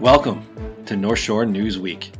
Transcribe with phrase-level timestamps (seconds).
[0.00, 0.44] Welcome
[0.86, 2.10] to North Shore News Week.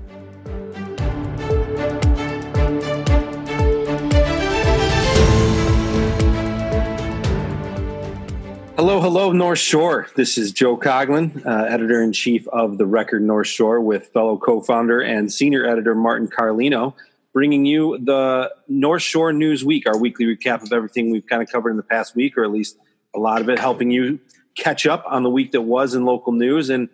[8.77, 10.07] Hello, hello, North Shore.
[10.15, 14.39] This is Joe Coughlin, uh, editor in chief of the Record North Shore, with fellow
[14.39, 16.95] co founder and senior editor Martin Carlino,
[17.33, 21.51] bringing you the North Shore News Week, our weekly recap of everything we've kind of
[21.51, 22.79] covered in the past week, or at least
[23.15, 24.21] a lot of it, helping you
[24.57, 26.71] catch up on the week that was in local news.
[26.71, 26.89] And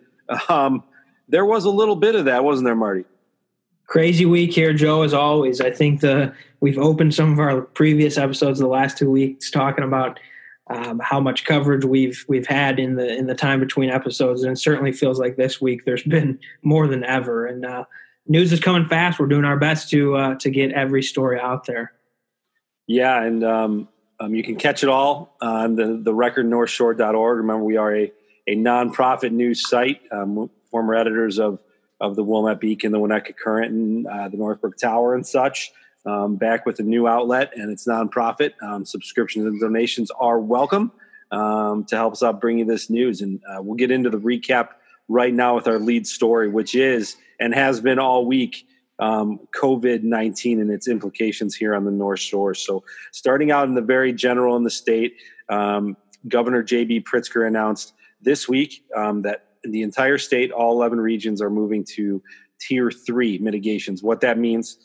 [0.49, 0.83] um,
[1.27, 3.05] there was a little bit of that, wasn't there, Marty?
[3.87, 5.01] Crazy week here, Joe.
[5.01, 9.09] As always, I think the we've opened some of our previous episodes the last two
[9.09, 10.19] weeks talking about
[10.67, 14.53] um, how much coverage we've we've had in the in the time between episodes, and
[14.53, 17.45] it certainly feels like this week there's been more than ever.
[17.45, 17.85] And uh,
[18.27, 19.19] news is coming fast.
[19.19, 21.91] We're doing our best to uh, to get every story out there.
[22.87, 23.89] Yeah, and um,
[24.19, 27.37] um, you can catch it all on the the recordnorthshore.org.
[27.37, 28.13] Remember, we are a
[28.51, 30.01] a nonprofit news site.
[30.11, 31.59] Um, former editors of
[31.99, 35.71] of the Wilmette Beacon, the Winnetka Current, and uh, the Northbrook Tower, and such.
[36.03, 38.53] Um, back with a new outlet, and it's nonprofit.
[38.63, 40.91] Um, subscriptions and donations are welcome
[41.29, 43.21] um, to help us out bring you this news.
[43.21, 44.69] And uh, we'll get into the recap
[45.07, 48.67] right now with our lead story, which is and has been all week
[48.97, 52.55] um, COVID 19 and its implications here on the North Shore.
[52.55, 55.17] So, starting out in the very general in the state,
[55.49, 55.95] um,
[56.27, 57.01] Governor J.B.
[57.01, 62.21] Pritzker announced this week um, that the entire state, all 11 regions, are moving to
[62.59, 64.03] tier three mitigations.
[64.03, 64.77] What that means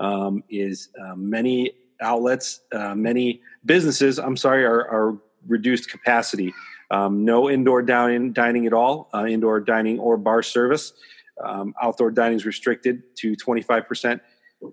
[0.00, 6.52] um, is uh, many outlets, uh, many businesses, I'm sorry, are, are reduced capacity.
[6.90, 10.92] Um, no indoor dining, dining at all, uh, indoor dining or bar service.
[11.44, 14.20] Um, outdoor dining is restricted to 25%.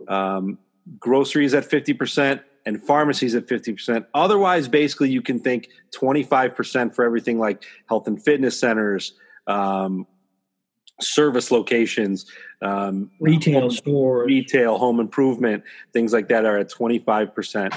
[0.07, 0.59] Um,
[0.99, 4.05] groceries at 50% and pharmacies at 50%.
[4.13, 9.13] Otherwise, basically, you can think 25% for everything like health and fitness centers,
[9.47, 10.05] um,
[10.99, 12.25] service locations,
[12.61, 17.75] um, retail home, stores, retail, home improvement, things like that are at 25%.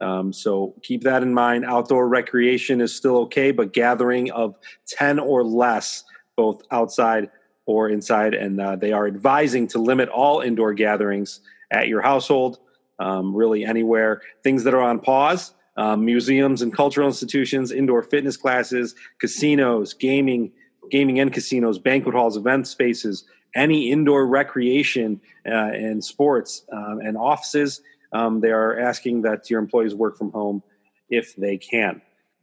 [0.00, 1.64] Um, so keep that in mind.
[1.64, 4.56] Outdoor recreation is still okay, but gathering of
[4.88, 6.04] 10 or less,
[6.36, 7.30] both outside
[7.66, 11.40] or inside, and uh, they are advising to limit all indoor gatherings
[11.70, 12.58] at your household,
[12.98, 14.22] um, really anywhere.
[14.42, 15.54] Things that are on pause.
[15.76, 20.52] Um, museums and cultural institutions, indoor fitness classes, casinos, gaming,
[20.88, 23.24] gaming and casinos, banquet halls, event spaces,
[23.56, 27.80] any indoor recreation uh, and sports um, and offices.
[28.12, 30.62] Um, they are asking that your employees work from home
[31.08, 32.00] if they can.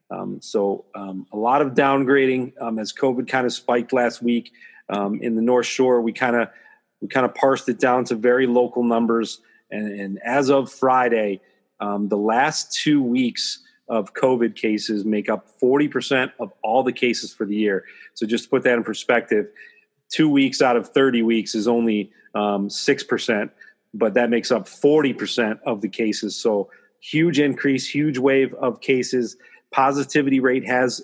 [0.09, 4.51] Um, so um, a lot of downgrading as COVID kind of spiked last week
[4.89, 6.01] in the North Shore.
[6.01, 6.49] We kind of
[6.99, 9.39] we kind of parsed it down to very local numbers,
[9.71, 11.41] and, and as of Friday,
[11.79, 17.45] the last two weeks of COVID cases make up 40% of all the cases for
[17.45, 17.83] the year.
[18.13, 19.47] So just to put that in perspective,
[20.09, 23.49] two weeks out of 30 weeks is only um, 6%,
[23.93, 26.37] but that makes up 40% of the cases.
[26.37, 26.69] So
[27.01, 29.35] huge increase, huge wave of cases.
[29.71, 31.03] Positivity rate has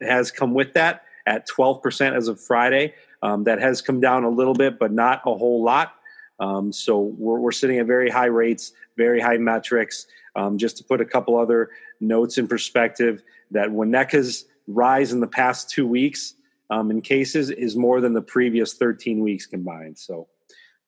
[0.00, 2.94] has come with that at 12% as of Friday.
[3.22, 5.94] Um, that has come down a little bit, but not a whole lot.
[6.40, 10.06] Um, so we're, we're sitting at very high rates, very high metrics.
[10.36, 13.22] Um, just to put a couple other notes in perspective,
[13.52, 16.34] that Winnetka's rise in the past two weeks
[16.70, 19.98] um, in cases is more than the previous 13 weeks combined.
[19.98, 20.26] So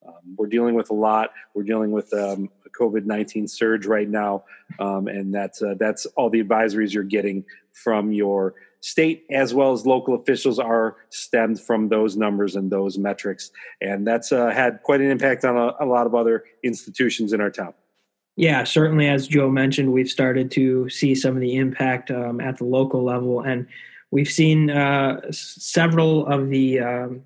[0.07, 1.31] um, we're dealing with a lot.
[1.55, 4.45] We're dealing with um, a COVID 19 surge right now,
[4.79, 7.45] um, and that's uh, that's all the advisories you're getting
[7.77, 12.99] from your state as well as local officials are stemmed from those numbers and those
[12.99, 13.51] metrics,
[13.81, 17.41] and that's uh, had quite an impact on a, a lot of other institutions in
[17.41, 17.75] our town.
[18.37, 19.09] Yeah, certainly.
[19.09, 23.03] As Joe mentioned, we've started to see some of the impact um, at the local
[23.03, 23.67] level, and
[24.11, 27.23] we've seen uh, several of the um,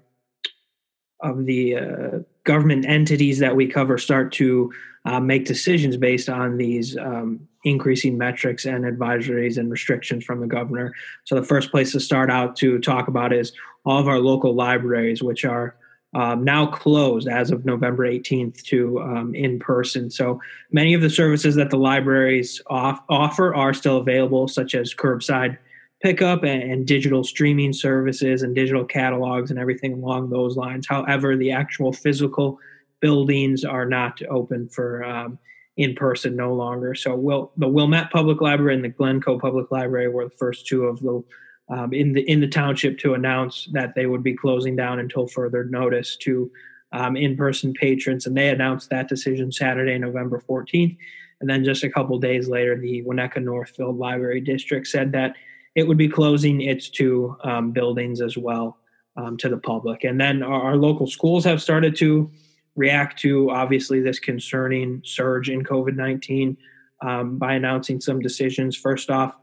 [1.23, 4.73] of the uh, government entities that we cover start to
[5.05, 10.47] uh, make decisions based on these um, increasing metrics and advisories and restrictions from the
[10.47, 10.95] governor.
[11.25, 13.53] So, the first place to start out to talk about is
[13.85, 15.75] all of our local libraries, which are
[16.15, 20.11] um, now closed as of November 18th to um, in person.
[20.11, 20.41] So
[20.73, 25.59] many of the services that the libraries off- offer are still available, such as curbside
[26.03, 30.87] pickup and, and, digital streaming services and digital catalogs and everything along those lines.
[30.89, 32.59] However, the actual physical
[33.01, 35.39] buildings are not open for um,
[35.77, 36.95] in person no longer.
[36.95, 40.85] So, will the Wilmette Public Library and the Glencoe Public Library were the first two
[40.85, 41.23] of the
[41.69, 45.27] um, in the in the township to announce that they would be closing down until
[45.27, 46.51] further notice to
[46.93, 50.97] um, in-person patrons, and they announced that decision Saturday, November 14th.
[51.41, 55.37] And then just a couple days later, the Winnetka Northfield Library District said that
[55.75, 58.79] it would be closing its two um, buildings as well.
[59.17, 60.05] um, to the public.
[60.05, 62.31] And then our, our, local schools have started to
[62.77, 66.57] react to obviously this concerning surge in COVID 19
[67.03, 68.77] um, by announcing some decisions.
[68.77, 69.35] First off,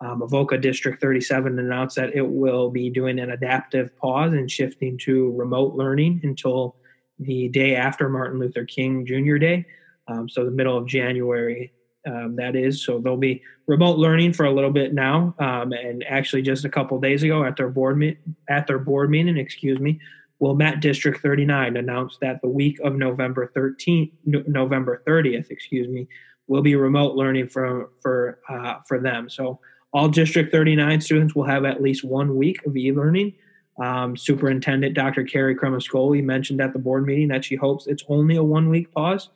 [0.00, 4.98] um, Avoca District 37 announced that it will be doing an adaptive pause and shifting
[4.98, 6.76] to remote learning until
[7.18, 9.36] the day after Martin Luther King Jr.
[9.36, 9.64] Day,
[10.08, 11.72] um, so the middle of January.
[12.06, 16.04] Um, that is so they'll be remote learning for a little bit now, um, and
[16.04, 18.18] actually just a couple days ago at their board
[18.48, 19.98] at their board meeting, excuse me,
[20.38, 26.06] Wilmette District 39 announced that the week of November 13th, November 30th, excuse me,
[26.46, 29.28] will be remote learning for for uh, for them.
[29.30, 29.60] So
[29.92, 33.32] all District 39 students will have at least one week of e-learning.
[33.80, 35.24] Um, Superintendent Dr.
[35.24, 39.30] Kari Cremascoli mentioned at the board meeting that she hopes it's only a one-week pause.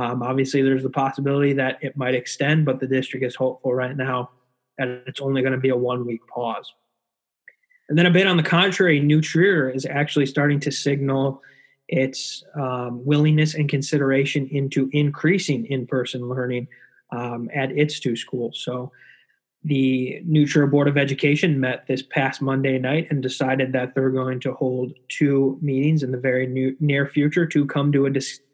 [0.00, 3.96] Um, obviously, there's the possibility that it might extend, but the district is hopeful right
[3.96, 4.30] now
[4.78, 6.72] that it's only going to be a one-week pause.
[7.88, 11.42] And then a bit on the contrary, New Trier is actually starting to signal
[11.88, 16.68] its um, willingness and consideration into increasing in-person learning
[17.10, 18.62] um, at its two schools.
[18.64, 18.92] So
[19.64, 24.08] the New Trier Board of Education met this past Monday night and decided that they're
[24.22, 28.10] going to hold two meetings in the very new, near future to come to a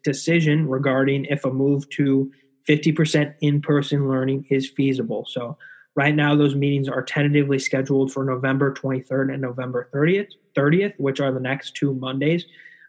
[0.06, 2.32] decision regarding if a move to
[2.66, 5.26] 50% in-person learning is feasible.
[5.28, 5.58] So
[5.96, 11.20] Right now, those meetings are tentatively scheduled for November 23rd and November 30th, 30th which
[11.20, 12.44] are the next two Mondays.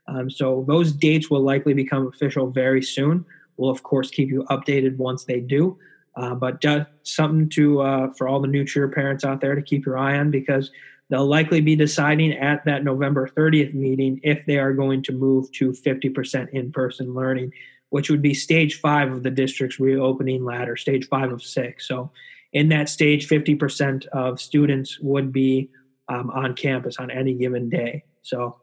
[0.10, 3.25] Um, so those dates will likely become official very soon.
[3.56, 5.80] We'll of course keep you updated once they do.
[6.18, 9.62] Uh, but just something to uh, for all the New Trier parents out there to
[9.62, 10.72] keep your eye on because
[11.09, 15.51] they'll likely be deciding at that November 30th meeting if they are going to move
[15.54, 17.51] to 50% in-person learning,
[17.89, 21.88] which would be stage five of the district's reopening ladder, stage five of six.
[21.88, 22.12] So
[22.54, 25.69] in that stage, 50% of students would be
[26.09, 28.04] um, on campus on any given day.
[28.21, 28.57] So,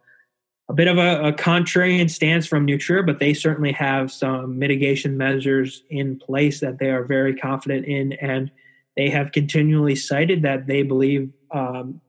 [0.70, 4.58] a bit of a, a contrarian stance from New Trier, but they certainly have some
[4.58, 8.14] mitigation measures in place that they are very confident in.
[8.14, 8.50] And
[8.96, 12.00] they have continually cited that they believe um,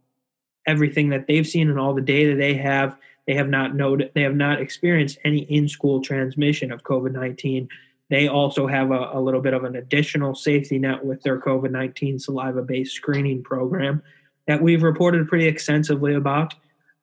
[0.67, 2.97] everything that they've seen and all the data they have,
[3.27, 7.69] they have not noted, they have not experienced any in school transmission of COVID 19
[8.09, 11.71] they also have a, a little bit of an additional safety net with their COVID
[11.71, 14.01] 19 saliva based screening program
[14.47, 16.53] that we've reported pretty extensively about.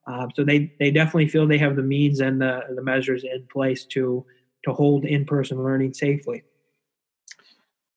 [0.07, 3.47] Uh, so they, they definitely feel they have the means and the, the measures in
[3.53, 4.25] place to
[4.65, 6.45] to hold in person learning safely.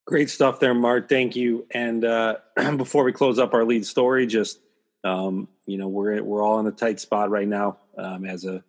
[0.07, 1.07] Great stuff there, Mark.
[1.07, 1.67] Thank you.
[1.71, 2.37] And uh,
[2.77, 4.59] before we close up our lead story, just
[5.05, 8.63] um, you know we're we're all in a tight spot right now um, as a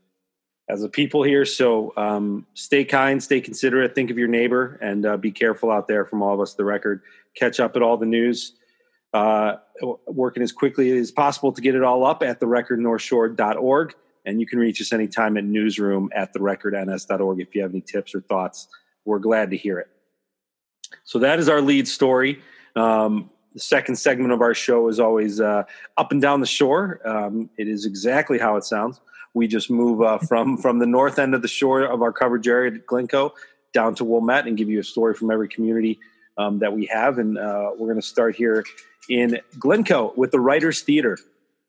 [0.68, 1.44] as a people here.
[1.44, 5.88] So um, stay kind, stay considerate, think of your neighbor, and uh, be careful out
[5.88, 6.54] there from all of us.
[6.54, 7.02] The record,
[7.36, 8.52] catch up at all the news.
[9.12, 9.56] Uh,
[10.06, 13.94] working as quickly as possible to get it all up at therecordnorthshore.org.
[14.26, 18.14] And you can reach us anytime at newsroom at therecordns.org if you have any tips
[18.14, 18.68] or thoughts.
[19.06, 19.88] We're glad to hear it.
[21.04, 22.42] So that is our lead story.
[22.74, 25.64] Um, the second segment of our show is always uh,
[25.96, 27.00] up and down the shore.
[27.04, 29.00] Um, it is exactly how it sounds
[29.36, 32.48] we just move uh, from from the north end of the shore of our coverage
[32.48, 33.32] area at Glencoe
[33.72, 36.00] down to Wilmette and give you a story from every community
[36.38, 37.18] um, that we have.
[37.18, 38.64] And uh, we're going to start here
[39.10, 41.18] in Glencoe with the Writers Theater.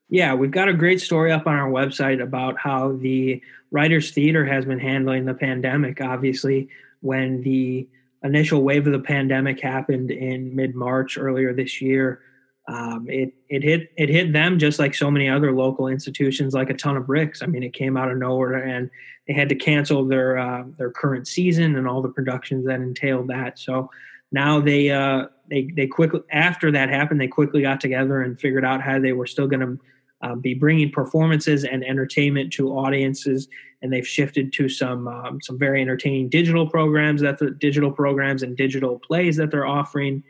[0.08, 4.46] Yeah, we've got a great story up on our website about how the Writers Theater
[4.46, 6.00] has been handling the pandemic.
[6.00, 6.70] Obviously,
[7.02, 7.86] when the
[8.22, 12.20] initial wave of the pandemic happened in mid March earlier this year,
[12.68, 16.68] um, it it hit it hit them just like so many other local institutions like
[16.68, 17.42] a ton of bricks.
[17.42, 18.90] I mean, it came out of nowhere, and
[19.26, 23.28] they had to cancel their uh, their current season and all the productions that entailed
[23.28, 23.58] that.
[23.58, 23.90] So
[24.32, 28.64] now they uh, they they quickly after that happened, they quickly got together and figured
[28.64, 29.78] out how they were still going to
[30.20, 33.48] uh, be bringing performances and entertainment to audiences,
[33.82, 38.42] and they've shifted to some um, some very entertaining digital programs that the digital programs
[38.42, 40.22] and digital plays that they're offering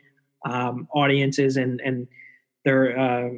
[0.45, 2.07] um, audiences and and
[2.65, 3.31] their uh,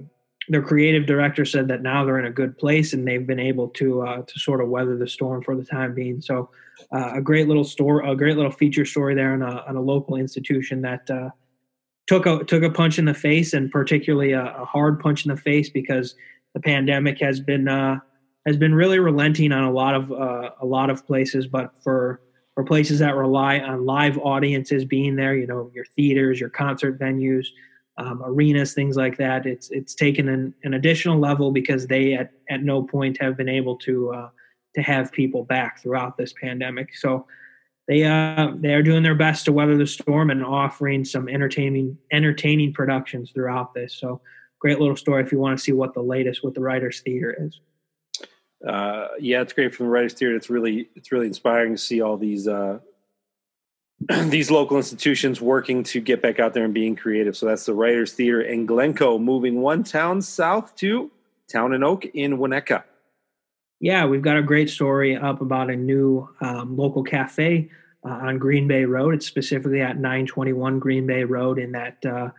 [0.48, 3.68] their creative director said that now they're in a good place and they've been able
[3.68, 6.20] to uh, to sort of weather the storm for the time being.
[6.20, 6.50] So
[6.92, 9.80] uh, a great little store, a great little feature story there on a, on a
[9.80, 11.30] local institution that uh,
[12.06, 15.30] took a took a punch in the face and particularly a, a, hard punch in
[15.30, 16.16] the face because
[16.54, 18.00] the pandemic has been uh,
[18.47, 22.20] has been really relenting on a lot of uh, a lot of places, but for
[22.54, 26.99] for places that rely on live audiences being there, you know, your theaters, your concert
[26.99, 27.47] venues,
[27.97, 29.47] um, arenas, things like that.
[29.47, 33.49] It's it's taken an, an, additional level because they at, at no point have been
[33.49, 34.28] able to uh,
[34.75, 36.94] to have people back throughout this pandemic.
[36.97, 37.26] So
[37.88, 41.99] they uh, they are doing their best to weather the storm and offering some entertaining
[42.11, 43.94] entertaining productions throughout this.
[43.94, 44.20] So
[44.61, 47.37] great little story if you want to see what the latest with the Writers Theater
[47.38, 47.61] is.
[48.66, 50.36] Uh, yeah, it's great from the writers' theater.
[50.36, 52.78] It's really it's really inspiring to see all these uh,
[54.26, 57.36] these local institutions working to get back out there and being creative.
[57.36, 61.10] So that's the writers' theater in Glencoe, moving one town south to
[61.50, 62.84] Town and Oak in Winnetka.
[63.80, 67.70] Yeah, we've got a great story up about a new um, local cafe
[68.04, 69.14] uh, on Green Bay Road.
[69.14, 72.30] It's specifically at 921 Green Bay Road in that uh,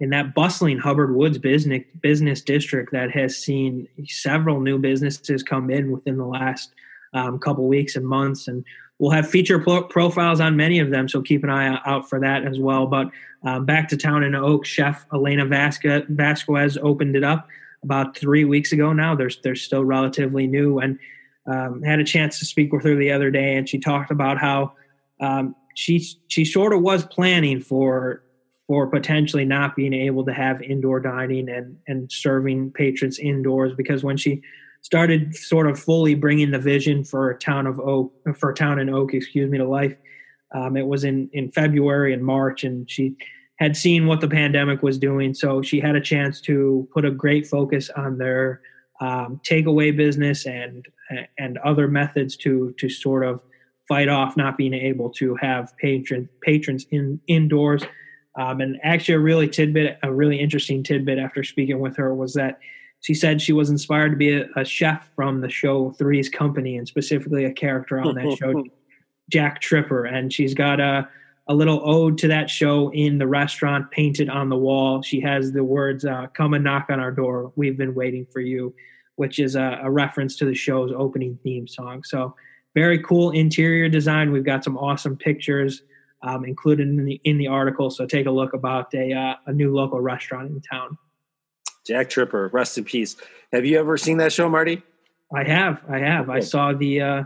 [0.00, 5.70] in that bustling Hubbard Woods business business district that has seen several new businesses come
[5.70, 6.72] in within the last
[7.12, 8.64] um, couple weeks and months, and
[8.98, 11.08] we'll have feature pro- profiles on many of them.
[11.08, 12.86] So keep an eye out for that as well.
[12.86, 13.10] But
[13.42, 17.46] um, back to town in Oak, Chef Elena Vasquez, Vasquez opened it up
[17.82, 18.92] about three weeks ago.
[18.92, 20.98] Now they're they're still relatively new, and
[21.46, 24.38] um, had a chance to speak with her the other day, and she talked about
[24.38, 24.72] how
[25.20, 28.22] um, she she sort of was planning for
[28.70, 34.04] for potentially not being able to have indoor dining and and serving patrons indoors because
[34.04, 34.40] when she
[34.80, 39.12] started sort of fully bringing the vision for town of oak for town in oak
[39.12, 39.96] excuse me to life
[40.54, 43.16] um, it was in in february and march and she
[43.60, 45.34] had seen what the pandemic was doing.
[45.34, 48.62] So she had a chance to put a great focus on their
[49.00, 50.86] um, takeaway business and
[51.38, 53.40] and other methods to to sort of
[53.88, 57.82] fight off not being able to have patron, patrons in indoors
[58.40, 62.32] um, and actually, a really tidbit, a really interesting tidbit after speaking with her was
[62.34, 62.58] that
[63.00, 66.78] she said she was inspired to be a, a chef from the show Three's Company,
[66.78, 68.64] and specifically a character on that show,
[69.30, 70.06] Jack Tripper.
[70.06, 71.06] And she's got a
[71.48, 75.02] a little ode to that show in the restaurant painted on the wall.
[75.02, 77.52] She has the words uh, "Come and knock on our door.
[77.56, 78.74] We've been waiting for you,"
[79.16, 82.04] which is a, a reference to the show's opening theme song.
[82.04, 82.34] So
[82.74, 84.32] very cool interior design.
[84.32, 85.82] We've got some awesome pictures
[86.22, 87.90] um, included in the in the article.
[87.90, 90.98] So take a look about a uh, a new local restaurant in town.
[91.86, 93.16] Jack Tripper, rest in peace.
[93.52, 94.82] Have you ever seen that show, Marty?
[95.34, 95.82] I have.
[95.88, 96.28] I have.
[96.28, 97.22] I saw the uh,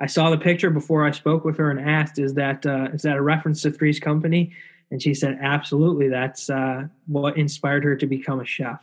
[0.00, 3.02] I saw the picture before I spoke with her and asked, "Is that uh, is
[3.02, 4.52] that a reference to Three's Company?"
[4.90, 6.08] And she said, "Absolutely.
[6.08, 8.80] That's uh, what inspired her to become a chef."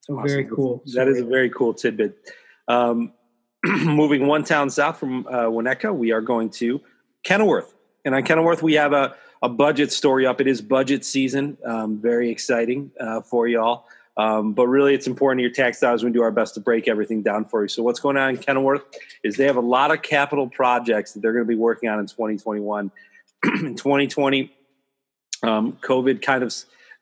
[0.00, 0.28] So awesome.
[0.28, 0.82] very cool.
[0.94, 2.16] That is a very cool tidbit.
[2.68, 3.12] Um,
[3.64, 6.80] moving one town south from uh, Winnetka, we are going to
[7.24, 7.75] Kenilworth.
[8.06, 10.40] And on Kenilworth, we have a, a budget story up.
[10.40, 11.58] It is budget season.
[11.64, 13.86] Um, very exciting uh, for y'all.
[14.16, 16.04] Um, but really, it's important to your tax dollars.
[16.04, 17.68] We do our best to break everything down for you.
[17.68, 18.82] So, what's going on in Kenilworth
[19.24, 21.98] is they have a lot of capital projects that they're going to be working on
[21.98, 22.92] in 2021.
[23.44, 24.52] in 2020,
[25.42, 26.54] um, COVID kind of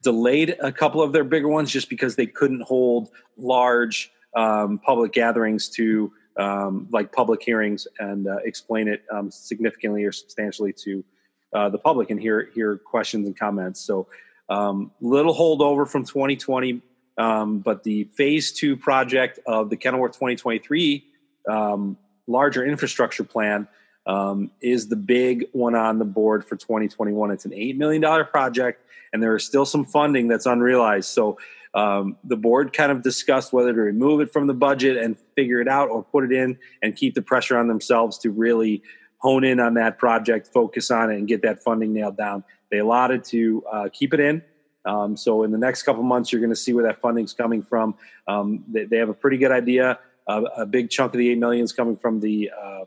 [0.03, 5.13] delayed a couple of their bigger ones just because they couldn't hold large um, public
[5.13, 11.05] gatherings to um, like public hearings and uh, explain it um, significantly or substantially to
[11.53, 13.81] uh, the public and hear hear questions and comments.
[13.81, 14.09] So
[14.49, 16.83] um, little holdover from 2020,
[17.17, 21.05] um, but the phase two project of the Kenilworth 2023
[21.49, 23.69] um, larger infrastructure plan
[24.07, 27.31] um, is the big one on the board for 2021.
[27.31, 31.09] It's an eight million dollar project, and there is still some funding that's unrealized.
[31.09, 31.39] So
[31.75, 35.61] um, the board kind of discussed whether to remove it from the budget and figure
[35.61, 38.83] it out or put it in and keep the pressure on themselves to really
[39.19, 42.45] hone in on that project, focus on it, and get that funding nailed down.
[42.71, 44.43] They allotted to uh, keep it in.
[44.85, 47.63] Um, so in the next couple months, you're going to see where that funding's coming
[47.63, 47.95] from.
[48.29, 49.99] Um, they, they, have a pretty good idea.
[50.27, 52.85] Uh, a big chunk of the eight million is coming from the uh,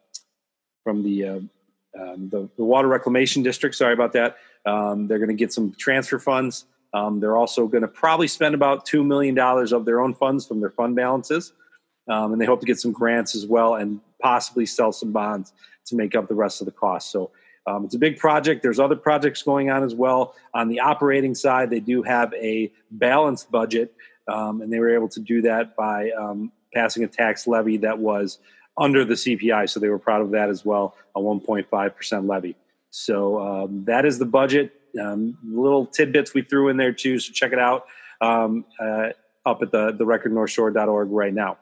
[0.83, 1.39] from the, uh,
[1.99, 3.75] um, the, the water reclamation district.
[3.75, 4.37] Sorry about that.
[4.65, 6.65] Um, they're going to get some transfer funds.
[6.93, 10.59] Um, they're also going to probably spend about $2 million of their own funds from
[10.59, 11.53] their fund balances.
[12.09, 15.53] Um, and they hope to get some grants as well and possibly sell some bonds
[15.85, 17.11] to make up the rest of the cost.
[17.11, 17.31] So
[17.65, 18.63] um, it's a big project.
[18.63, 20.35] There's other projects going on as well.
[20.53, 23.93] On the operating side, they do have a balanced budget,
[24.27, 27.99] um, and they were able to do that by um, passing a tax levy that
[27.99, 28.39] was
[28.77, 29.69] under the CPI.
[29.69, 32.55] So they were proud of that as well, a 1.5% levy.
[32.89, 34.76] So um, that is the budget.
[34.99, 37.87] Um, little tidbits we threw in there too, so check it out
[38.21, 39.09] um, uh,
[39.45, 41.57] up at the, the recordnorthshore.org right now.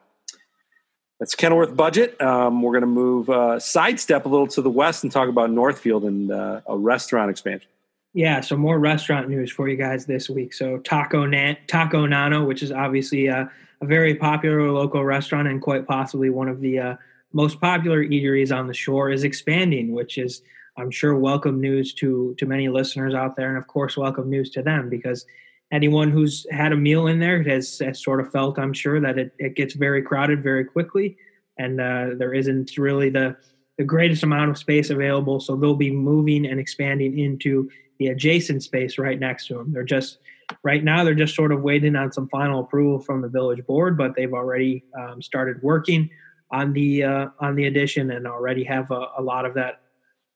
[1.20, 2.20] That's Kenilworth budget.
[2.22, 5.50] Um, we're going to move uh, sidestep a little to the west and talk about
[5.50, 7.70] Northfield and uh, a restaurant expansion.
[8.14, 10.54] Yeah, so more restaurant news for you guys this week.
[10.54, 11.30] So Taco
[11.68, 13.52] Taco Nano, which is obviously a,
[13.82, 16.96] a, very popular local restaurant and quite possibly one of the uh,
[17.34, 20.44] most popular eateries on the shore, is expanding, which is
[20.78, 24.50] I'm sure welcome news to to many listeners out there, and of course welcome news
[24.52, 25.26] to them because
[25.72, 29.18] anyone who's had a meal in there has, has sort of felt, I'm sure, that
[29.18, 31.18] it, it gets very crowded very quickly,
[31.58, 33.36] and uh, there isn't really the
[33.78, 35.40] the greatest amount of space available.
[35.40, 39.74] So they'll be moving and expanding into the adjacent space right next to them.
[39.74, 40.20] They're just
[40.64, 43.98] right now they're just sort of waiting on some final approval from the village board,
[43.98, 46.10] but they've already um, started working
[46.52, 49.82] on the uh, on the addition and already have a, a, lot of that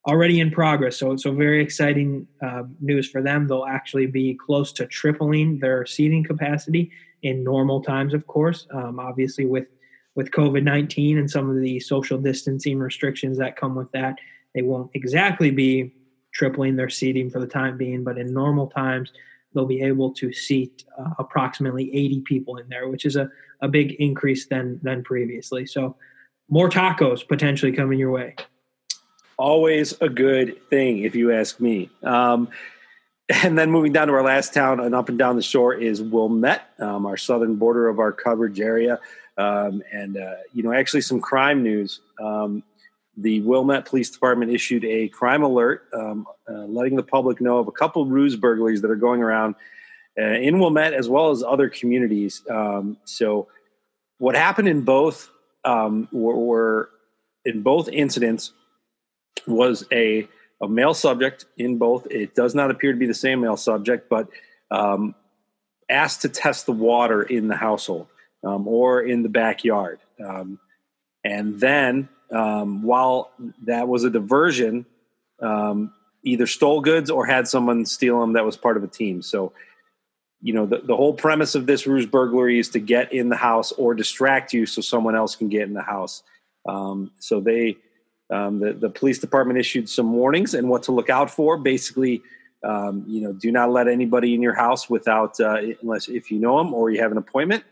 [0.07, 0.97] already in progress.
[0.97, 3.47] So so very exciting uh, news for them.
[3.47, 6.91] They'll actually be close to tripling their seating capacity
[7.21, 8.67] in normal times, of course.
[8.73, 9.67] Um, obviously, with
[10.15, 14.15] with COVID nineteen and some of the social distancing restrictions that come with that,
[14.55, 15.93] they won't exactly be
[16.33, 18.03] tripling their seating for the time being.
[18.03, 19.11] But in normal times,
[19.53, 23.29] they'll be able to seat uh, approximately 80 people in there, which is a,
[23.61, 25.65] a big increase than than previously.
[25.65, 25.95] So
[26.49, 28.35] more tacos potentially coming your way.
[29.39, 31.89] Always a good thing, if you ask me.
[32.03, 32.49] Um,
[33.29, 36.01] and then moving down to our last town and up and down the shore is
[36.01, 38.99] Wilmette, um, our southern border of our coverage area.
[39.37, 42.01] Um, and, uh, you know, actually some crime news.
[42.21, 42.63] Um,
[43.15, 47.69] the Wilmette Police Department issued a crime alert, um, uh, letting the public know of
[47.69, 49.55] a couple ruse burglaries that are going around
[50.17, 52.43] uh, in Wilmette as well as other communities.
[52.49, 53.47] Um, so,
[54.17, 55.31] what happened in both
[55.63, 56.89] um, were, were,
[57.45, 58.51] in both incidents
[59.49, 60.27] was a
[60.61, 62.07] a male subject in both.
[62.11, 64.27] It does not appear to be the same male subject, but
[64.69, 65.15] um,
[65.89, 68.07] asked to test the water in the household
[68.43, 69.99] um, or in the backyard.
[70.23, 70.59] Um,
[71.23, 73.31] and then, um, while
[73.63, 74.85] that was a diversion,
[75.41, 79.21] um, either stole goods or had someone steal them that was part of a team.
[79.21, 79.53] So,
[80.41, 83.35] you know, the, the whole premise of this ruse burglary is to get in the
[83.35, 86.23] house or distract you so someone else can get in the house.
[86.67, 87.77] Um, so they
[88.31, 91.57] um, the, the police department issued some warnings and what to look out for.
[91.57, 92.21] Basically,
[92.63, 96.39] um, you know, do not let anybody in your house without, uh, unless if you
[96.39, 97.63] know them or you have an appointment,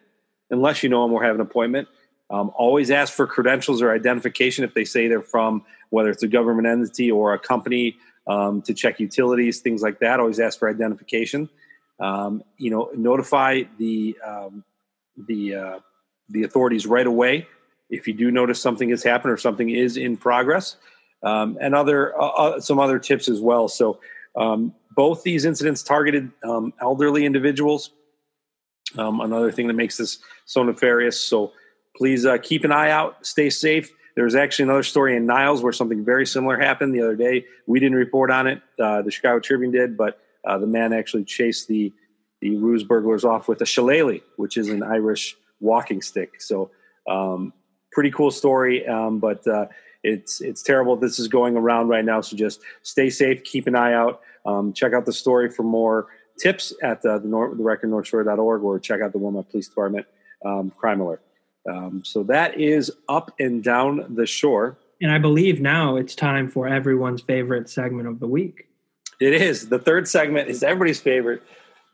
[0.49, 1.87] unless you know them or have an appointment.
[2.29, 6.27] Um, always ask for credentials or identification if they say they're from whether it's a
[6.27, 7.97] government entity or a company
[8.27, 10.19] um, to check utilities, things like that.
[10.19, 11.47] Always ask for identification.
[11.99, 14.63] Um, you know, notify the um,
[15.27, 15.79] the uh,
[16.29, 17.47] the authorities right away
[17.89, 20.77] if you do notice something has happened or something is in progress,
[21.23, 23.67] um, and other uh, uh, some other tips as well.
[23.67, 23.99] So
[24.35, 27.91] um, both these incidents targeted um, elderly individuals.
[28.97, 31.19] Um, another thing that makes this so nefarious.
[31.19, 31.51] So
[31.95, 33.25] please uh, keep an eye out.
[33.25, 33.91] Stay safe.
[34.15, 37.45] There's actually another story in Niles where something very similar happened the other day.
[37.67, 38.61] We didn't report on it.
[38.79, 41.93] Uh, the Chicago Tribune did, but uh, the man actually chased the
[42.39, 46.39] the ruse burglars off with a shillelagh, which is an Irish walking stick.
[46.39, 46.69] So
[47.07, 47.51] um,
[47.97, 48.85] pretty cool story.
[48.85, 49.65] Um, but uh,
[50.03, 50.95] it's it's terrible.
[50.95, 52.21] This is going around right now.
[52.21, 53.43] So just stay safe.
[53.43, 54.21] Keep an eye out.
[54.45, 56.05] Um, check out the story for more
[56.39, 60.05] tips at the the, North, the recordnorthshore.org or check out the Wilmette Police Department
[60.45, 61.23] um, crime alert.
[61.67, 64.77] Um, so that is up and down the shore.
[65.01, 68.67] And I believe now it's time for everyone's favorite segment of the week.
[69.19, 69.69] It is.
[69.69, 71.41] The third segment is everybody's favorite.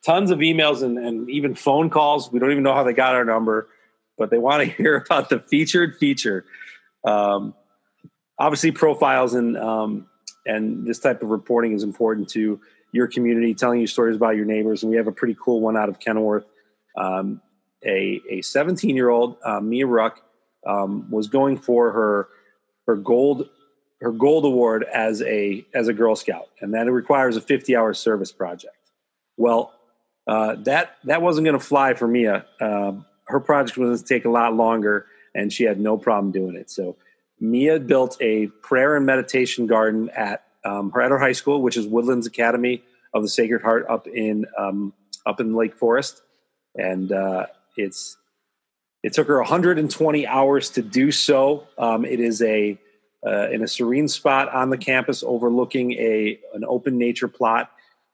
[0.06, 2.30] Tons of emails and, and even phone calls.
[2.30, 3.70] We don't even know how they got our number
[4.18, 6.46] but they want to hear about the featured feature.
[7.04, 7.54] Um,
[8.40, 10.08] obviously, profiles and um,
[10.46, 12.60] and this type of reporting is important to
[12.92, 14.84] your community, telling you stories about your neighbors.
[14.84, 16.46] And we have a pretty cool one out of Kenilworth.
[16.96, 17.42] Um,
[17.86, 20.22] a a 17 year old uh, Mia Ruck
[20.66, 22.30] um, was going for her
[22.88, 23.50] her gold
[24.02, 27.94] her gold award as a as a Girl Scout, and that requires a 50 hour
[27.94, 28.76] service project.
[29.38, 29.74] Well,
[30.28, 32.46] uh, that that wasn't going to fly for Mia.
[32.60, 32.94] Uh,
[33.26, 36.56] her project was going to take a lot longer, and she had no problem doing
[36.56, 36.70] it.
[36.70, 36.96] So
[37.40, 41.78] Mia built a prayer and meditation garden at um, her at her high school, which
[41.78, 42.84] is Woodlands Academy
[43.14, 44.94] of the Sacred Heart up in um,
[45.26, 46.22] up in Lake Forest,
[46.76, 48.18] and uh, it's
[49.04, 51.68] it took her 120 hours to do so.
[51.78, 52.80] Um, it is a
[53.26, 57.72] uh, in a serene spot on the campus overlooking a an open nature plot.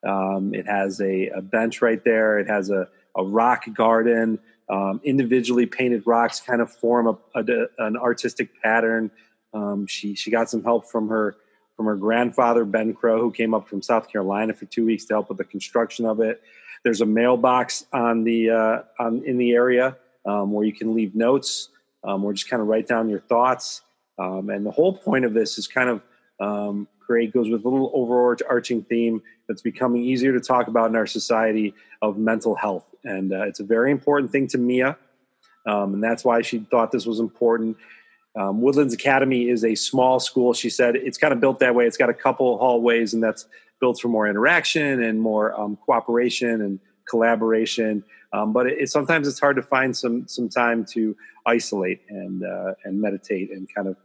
[0.07, 2.39] Um, it has a, a, bench right there.
[2.39, 4.39] It has a, a rock garden.
[4.69, 7.43] Um, individually painted rocks kind of form a, a,
[7.79, 9.09] an artistic pattern.
[9.53, 11.35] Um, she she got some help from her
[11.75, 15.13] from her grandfather Ben Crow, who came up from South Carolina for two weeks to
[15.13, 16.41] help with the construction of it.
[16.83, 21.15] There's a mailbox on the uh, on in the area um, where you can leave
[21.15, 21.69] notes
[22.03, 23.81] um, or just kind of write down your thoughts.
[24.19, 26.01] Um, and the whole point of this is kind of
[27.09, 31.07] great goes with a little overarching theme that's becoming easier to talk about in our
[31.07, 34.97] society of mental health and uh, it's a very important thing to Mia,
[35.65, 37.77] um, and that's why she thought this was important.
[38.37, 40.53] Um, Woodlands Academy is a small school.
[40.53, 41.85] She said it's kind of built that way.
[41.85, 43.47] It's got a couple hallways, and that's
[43.79, 48.03] built for more interaction and more um, cooperation and collaboration.
[48.33, 52.43] Um, but it, it, sometimes it's hard to find some some time to isolate and
[52.43, 53.95] uh, and meditate and kind of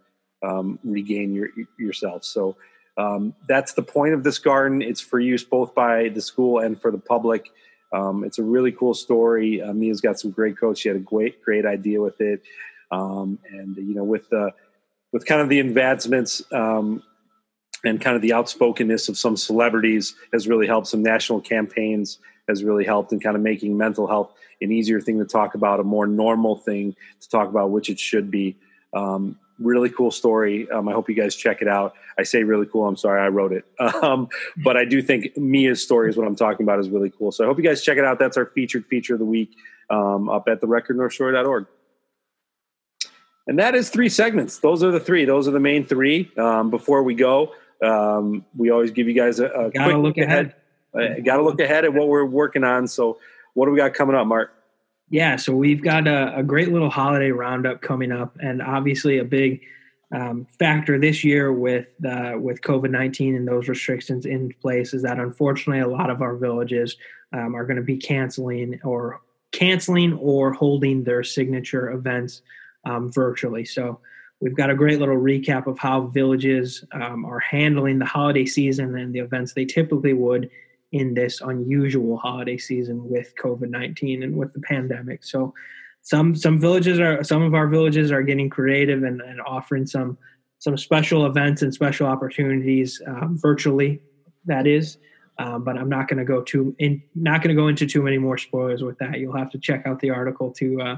[0.42, 2.24] um, regain your, yourself.
[2.24, 2.56] So
[2.96, 4.82] um, that's the point of this garden.
[4.82, 7.50] It's for use both by the school and for the public.
[7.92, 9.62] Um, it's a really cool story.
[9.62, 10.80] Uh, Mia's got some great quotes.
[10.80, 12.42] She had a great, great idea with it.
[12.90, 14.52] Um, and you know, with the
[15.12, 17.02] with kind of the advancements um,
[17.84, 20.88] and kind of the outspokenness of some celebrities has really helped.
[20.88, 25.18] Some national campaigns has really helped in kind of making mental health an easier thing
[25.18, 28.56] to talk about, a more normal thing to talk about, which it should be.
[28.92, 30.70] Um, really cool story.
[30.70, 31.94] Um, I hope you guys check it out.
[32.18, 32.86] I say really cool.
[32.86, 33.64] I'm sorry I wrote it,
[34.02, 34.28] um,
[34.62, 37.32] but I do think Mia's story is what I'm talking about is really cool.
[37.32, 38.18] So I hope you guys check it out.
[38.18, 39.56] That's our featured feature of the week
[39.90, 41.66] um, up at the recordnorthshore.org.
[43.46, 44.58] And that is three segments.
[44.58, 45.24] Those are the three.
[45.24, 46.30] Those are the main three.
[46.38, 50.54] Um, before we go, um, we always give you guys a, a quick look ahead.
[50.94, 51.18] ahead.
[51.18, 52.88] Uh, Got to look ahead at what we're working on.
[52.88, 53.18] So,
[53.52, 54.52] what do we got coming up, Mark?
[55.14, 59.24] Yeah, so we've got a, a great little holiday roundup coming up, and obviously a
[59.24, 59.60] big
[60.10, 65.02] um, factor this year with uh, with COVID nineteen and those restrictions in place is
[65.02, 66.96] that unfortunately a lot of our villages
[67.32, 69.20] um, are going to be canceling or
[69.52, 72.42] canceling or holding their signature events
[72.84, 73.64] um, virtually.
[73.64, 74.00] So
[74.40, 78.98] we've got a great little recap of how villages um, are handling the holiday season
[78.98, 80.50] and the events they typically would
[81.00, 85.20] in this unusual holiday season with COVID nineteen and with the pandemic.
[85.24, 85.52] So
[86.02, 90.16] some some villages are some of our villages are getting creative and, and offering some
[90.58, 94.00] some special events and special opportunities um, virtually.
[94.46, 94.98] That is.
[95.36, 98.02] Um, but I'm not going to go too in, not going to go into too
[98.02, 99.18] many more spoilers with that.
[99.18, 100.96] You'll have to check out the article to uh,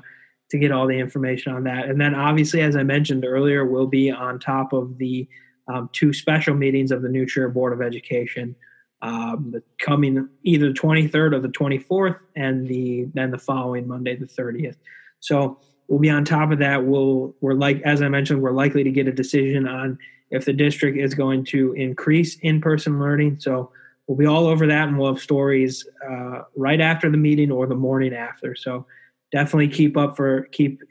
[0.51, 1.89] to get all the information on that.
[1.89, 5.27] And then, obviously, as I mentioned earlier, we'll be on top of the
[5.73, 8.55] um, two special meetings of the New Trier Board of Education,
[9.03, 14.17] um, the coming either the 23rd or the 24th, and the then the following Monday,
[14.17, 14.77] the 30th.
[15.21, 16.85] So we'll be on top of that.
[16.85, 19.99] We'll we're like as I mentioned, we're likely to get a decision on
[20.31, 23.39] if the district is going to increase in-person learning.
[23.41, 23.71] So
[24.07, 27.67] we'll be all over that, and we'll have stories uh, right after the meeting or
[27.67, 28.55] the morning after.
[28.55, 28.87] So
[29.33, 30.83] definitely keep up for keep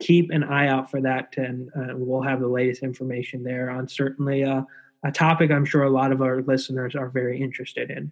[0.00, 3.88] keep an eye out for that, and uh, we'll have the latest information there on
[3.88, 4.62] certainly uh,
[5.04, 8.10] a topic I'm sure a lot of our listeners are very interested in.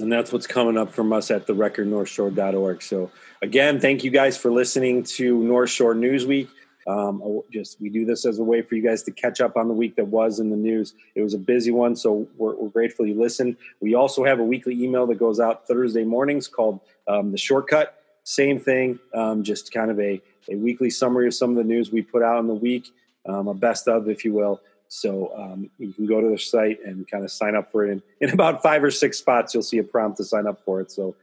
[0.00, 2.82] And that's what's coming up from us at the recordnorthshore.org.
[2.82, 3.10] So
[3.42, 6.48] again, thank you guys for listening to North Shore News Week.
[6.86, 9.66] Um, just we do this as a way for you guys to catch up on
[9.66, 10.94] the week that was in the news.
[11.16, 13.56] It was a busy one, so we're, we're grateful you listened.
[13.80, 18.00] We also have a weekly email that goes out Thursday mornings called um, the Shortcut.
[18.22, 21.90] Same thing, um, just kind of a, a weekly summary of some of the news
[21.90, 22.88] we put out in the week,
[23.28, 24.60] um, a best of, if you will.
[24.88, 27.90] So um, you can go to the site and kind of sign up for it.
[27.90, 30.80] In, in about five or six spots, you'll see a prompt to sign up for
[30.80, 30.90] it.
[30.90, 31.14] So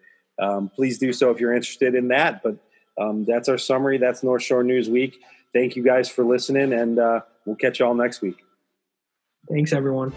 [0.41, 2.41] um, please do so if you're interested in that.
[2.43, 2.57] But
[3.25, 3.97] that's our summary.
[3.97, 5.19] That's North Shore News Week
[5.53, 8.43] thank you guys for listening, and uh, we'll catch you all next week.
[9.49, 10.13] Thanks, everyone.